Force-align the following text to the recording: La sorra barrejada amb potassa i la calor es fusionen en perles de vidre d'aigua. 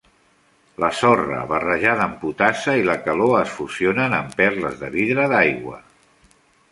La 0.83 0.87
sorra 0.99 1.41
barrejada 1.51 2.01
amb 2.07 2.15
potassa 2.23 2.75
i 2.79 2.87
la 2.89 2.95
calor 3.09 3.35
es 3.41 3.53
fusionen 3.59 4.17
en 4.21 4.33
perles 4.41 4.81
de 4.83 4.89
vidre 4.99 5.29
d'aigua. 5.35 5.79